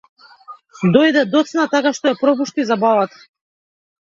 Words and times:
Дојде 0.95 1.23
доцна 1.33 1.67
така 1.75 1.93
што 1.99 2.11
ја 2.13 2.19
пропушти 2.23 2.67
забавата. 2.71 3.23